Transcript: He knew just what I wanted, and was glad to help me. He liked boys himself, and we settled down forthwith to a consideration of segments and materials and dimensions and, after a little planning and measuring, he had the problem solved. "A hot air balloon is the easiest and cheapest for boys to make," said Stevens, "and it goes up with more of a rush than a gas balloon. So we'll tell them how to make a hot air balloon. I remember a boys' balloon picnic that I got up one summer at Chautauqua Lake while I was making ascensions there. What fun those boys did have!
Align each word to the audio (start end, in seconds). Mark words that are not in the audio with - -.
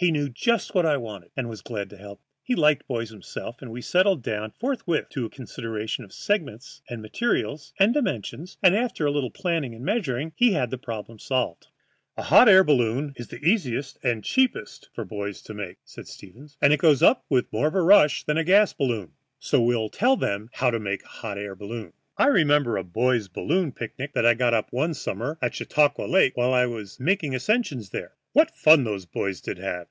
He 0.00 0.10
knew 0.10 0.30
just 0.30 0.74
what 0.74 0.86
I 0.86 0.96
wanted, 0.96 1.30
and 1.36 1.50
was 1.50 1.60
glad 1.60 1.90
to 1.90 1.98
help 1.98 2.20
me. 2.20 2.24
He 2.42 2.54
liked 2.54 2.88
boys 2.88 3.10
himself, 3.10 3.60
and 3.60 3.70
we 3.70 3.82
settled 3.82 4.22
down 4.22 4.50
forthwith 4.52 5.10
to 5.10 5.26
a 5.26 5.28
consideration 5.28 6.04
of 6.04 6.12
segments 6.14 6.80
and 6.88 7.02
materials 7.02 7.74
and 7.78 7.92
dimensions 7.92 8.56
and, 8.62 8.74
after 8.74 9.04
a 9.04 9.10
little 9.10 9.30
planning 9.30 9.74
and 9.74 9.84
measuring, 9.84 10.32
he 10.36 10.52
had 10.54 10.70
the 10.70 10.78
problem 10.78 11.18
solved. 11.18 11.66
"A 12.16 12.22
hot 12.22 12.48
air 12.48 12.64
balloon 12.64 13.12
is 13.16 13.28
the 13.28 13.44
easiest 13.44 13.98
and 14.02 14.24
cheapest 14.24 14.88
for 14.94 15.04
boys 15.04 15.42
to 15.42 15.52
make," 15.52 15.76
said 15.84 16.08
Stevens, 16.08 16.56
"and 16.62 16.72
it 16.72 16.80
goes 16.80 17.02
up 17.02 17.26
with 17.28 17.52
more 17.52 17.68
of 17.68 17.74
a 17.74 17.82
rush 17.82 18.24
than 18.24 18.38
a 18.38 18.42
gas 18.44 18.72
balloon. 18.72 19.12
So 19.38 19.60
we'll 19.60 19.90
tell 19.90 20.16
them 20.16 20.48
how 20.54 20.70
to 20.70 20.80
make 20.80 21.02
a 21.04 21.08
hot 21.08 21.36
air 21.36 21.54
balloon. 21.54 21.92
I 22.16 22.28
remember 22.28 22.78
a 22.78 22.84
boys' 22.84 23.28
balloon 23.28 23.70
picnic 23.72 24.14
that 24.14 24.24
I 24.24 24.32
got 24.32 24.54
up 24.54 24.72
one 24.72 24.94
summer 24.94 25.36
at 25.42 25.56
Chautauqua 25.56 26.04
Lake 26.04 26.38
while 26.38 26.54
I 26.54 26.64
was 26.64 26.98
making 26.98 27.34
ascensions 27.34 27.90
there. 27.90 28.14
What 28.32 28.56
fun 28.56 28.84
those 28.84 29.04
boys 29.06 29.40
did 29.42 29.58
have! 29.58 29.88